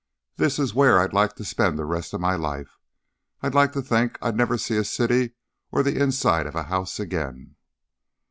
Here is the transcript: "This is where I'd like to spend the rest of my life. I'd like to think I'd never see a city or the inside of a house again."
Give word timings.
"This 0.37 0.57
is 0.57 0.73
where 0.73 0.97
I'd 0.99 1.13
like 1.13 1.35
to 1.35 1.45
spend 1.45 1.77
the 1.77 1.85
rest 1.85 2.11
of 2.15 2.19
my 2.19 2.33
life. 2.33 2.79
I'd 3.43 3.53
like 3.53 3.71
to 3.73 3.83
think 3.83 4.17
I'd 4.19 4.35
never 4.35 4.57
see 4.57 4.77
a 4.77 4.83
city 4.83 5.33
or 5.71 5.83
the 5.83 6.01
inside 6.01 6.47
of 6.47 6.55
a 6.55 6.63
house 6.63 6.99
again." 6.99 7.55